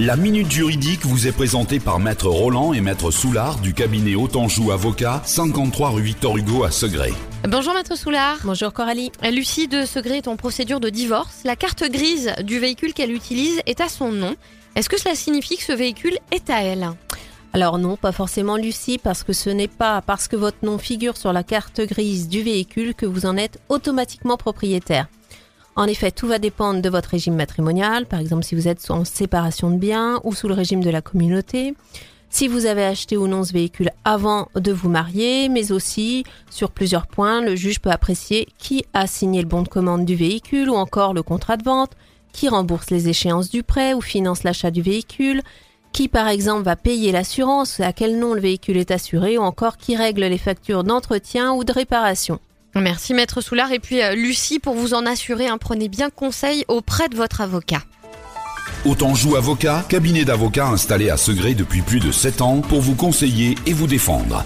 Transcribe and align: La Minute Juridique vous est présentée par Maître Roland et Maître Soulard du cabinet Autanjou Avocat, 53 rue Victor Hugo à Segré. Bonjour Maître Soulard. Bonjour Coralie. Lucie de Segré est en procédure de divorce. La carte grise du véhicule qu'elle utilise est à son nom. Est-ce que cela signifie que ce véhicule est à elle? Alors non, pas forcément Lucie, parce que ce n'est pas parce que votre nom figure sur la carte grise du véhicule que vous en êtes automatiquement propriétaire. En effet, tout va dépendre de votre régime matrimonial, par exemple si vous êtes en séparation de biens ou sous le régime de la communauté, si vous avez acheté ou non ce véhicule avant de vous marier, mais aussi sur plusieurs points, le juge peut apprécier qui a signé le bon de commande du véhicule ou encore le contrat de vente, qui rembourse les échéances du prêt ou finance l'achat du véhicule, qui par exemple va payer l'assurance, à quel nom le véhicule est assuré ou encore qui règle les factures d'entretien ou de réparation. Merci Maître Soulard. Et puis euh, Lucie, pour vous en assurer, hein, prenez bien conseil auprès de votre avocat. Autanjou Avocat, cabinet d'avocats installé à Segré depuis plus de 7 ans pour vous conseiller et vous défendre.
La 0.00 0.14
Minute 0.14 0.48
Juridique 0.48 1.04
vous 1.04 1.26
est 1.26 1.32
présentée 1.32 1.80
par 1.80 1.98
Maître 1.98 2.28
Roland 2.28 2.72
et 2.72 2.80
Maître 2.80 3.10
Soulard 3.10 3.58
du 3.58 3.74
cabinet 3.74 4.14
Autanjou 4.14 4.70
Avocat, 4.70 5.22
53 5.24 5.90
rue 5.90 6.02
Victor 6.02 6.36
Hugo 6.36 6.62
à 6.62 6.70
Segré. 6.70 7.12
Bonjour 7.48 7.74
Maître 7.74 7.98
Soulard. 7.98 8.38
Bonjour 8.44 8.72
Coralie. 8.72 9.10
Lucie 9.28 9.66
de 9.66 9.84
Segré 9.84 10.18
est 10.18 10.28
en 10.28 10.36
procédure 10.36 10.78
de 10.78 10.88
divorce. 10.88 11.40
La 11.42 11.56
carte 11.56 11.82
grise 11.90 12.32
du 12.44 12.60
véhicule 12.60 12.94
qu'elle 12.94 13.10
utilise 13.10 13.60
est 13.66 13.80
à 13.80 13.88
son 13.88 14.12
nom. 14.12 14.36
Est-ce 14.76 14.88
que 14.88 15.00
cela 15.00 15.16
signifie 15.16 15.56
que 15.56 15.64
ce 15.64 15.72
véhicule 15.72 16.16
est 16.30 16.48
à 16.48 16.62
elle? 16.62 16.92
Alors 17.52 17.78
non, 17.78 17.96
pas 17.96 18.12
forcément 18.12 18.56
Lucie, 18.56 18.98
parce 18.98 19.24
que 19.24 19.32
ce 19.32 19.50
n'est 19.50 19.66
pas 19.66 20.00
parce 20.00 20.28
que 20.28 20.36
votre 20.36 20.58
nom 20.64 20.78
figure 20.78 21.16
sur 21.16 21.32
la 21.32 21.42
carte 21.42 21.80
grise 21.80 22.28
du 22.28 22.42
véhicule 22.42 22.94
que 22.94 23.06
vous 23.06 23.26
en 23.26 23.36
êtes 23.36 23.58
automatiquement 23.68 24.36
propriétaire. 24.36 25.08
En 25.78 25.86
effet, 25.86 26.10
tout 26.10 26.26
va 26.26 26.40
dépendre 26.40 26.82
de 26.82 26.88
votre 26.88 27.10
régime 27.10 27.36
matrimonial, 27.36 28.06
par 28.06 28.18
exemple 28.18 28.42
si 28.42 28.56
vous 28.56 28.66
êtes 28.66 28.90
en 28.90 29.04
séparation 29.04 29.70
de 29.70 29.76
biens 29.76 30.20
ou 30.24 30.34
sous 30.34 30.48
le 30.48 30.54
régime 30.54 30.82
de 30.82 30.90
la 30.90 31.02
communauté, 31.02 31.72
si 32.30 32.48
vous 32.48 32.66
avez 32.66 32.84
acheté 32.84 33.16
ou 33.16 33.28
non 33.28 33.44
ce 33.44 33.52
véhicule 33.52 33.92
avant 34.04 34.48
de 34.56 34.72
vous 34.72 34.88
marier, 34.88 35.48
mais 35.48 35.70
aussi 35.70 36.24
sur 36.50 36.72
plusieurs 36.72 37.06
points, 37.06 37.42
le 37.42 37.54
juge 37.54 37.78
peut 37.78 37.92
apprécier 37.92 38.48
qui 38.58 38.84
a 38.92 39.06
signé 39.06 39.40
le 39.40 39.46
bon 39.46 39.62
de 39.62 39.68
commande 39.68 40.04
du 40.04 40.16
véhicule 40.16 40.68
ou 40.68 40.74
encore 40.74 41.14
le 41.14 41.22
contrat 41.22 41.56
de 41.56 41.62
vente, 41.62 41.92
qui 42.32 42.48
rembourse 42.48 42.90
les 42.90 43.08
échéances 43.08 43.48
du 43.48 43.62
prêt 43.62 43.94
ou 43.94 44.00
finance 44.00 44.42
l'achat 44.42 44.72
du 44.72 44.82
véhicule, 44.82 45.42
qui 45.92 46.08
par 46.08 46.26
exemple 46.26 46.64
va 46.64 46.74
payer 46.74 47.12
l'assurance, 47.12 47.78
à 47.78 47.92
quel 47.92 48.18
nom 48.18 48.34
le 48.34 48.40
véhicule 48.40 48.78
est 48.78 48.90
assuré 48.90 49.38
ou 49.38 49.42
encore 49.42 49.76
qui 49.76 49.94
règle 49.94 50.22
les 50.22 50.38
factures 50.38 50.82
d'entretien 50.82 51.52
ou 51.52 51.62
de 51.62 51.72
réparation. 51.72 52.40
Merci 52.74 53.14
Maître 53.14 53.40
Soulard. 53.40 53.72
Et 53.72 53.78
puis 53.78 54.02
euh, 54.02 54.14
Lucie, 54.14 54.58
pour 54.58 54.74
vous 54.74 54.94
en 54.94 55.06
assurer, 55.06 55.48
hein, 55.48 55.58
prenez 55.58 55.88
bien 55.88 56.10
conseil 56.10 56.64
auprès 56.68 57.08
de 57.08 57.16
votre 57.16 57.40
avocat. 57.40 57.82
Autanjou 58.84 59.36
Avocat, 59.36 59.84
cabinet 59.88 60.24
d'avocats 60.24 60.68
installé 60.68 61.10
à 61.10 61.16
Segré 61.16 61.54
depuis 61.54 61.82
plus 61.82 62.00
de 62.00 62.12
7 62.12 62.42
ans 62.42 62.60
pour 62.60 62.80
vous 62.80 62.94
conseiller 62.94 63.56
et 63.66 63.72
vous 63.72 63.86
défendre. 63.86 64.44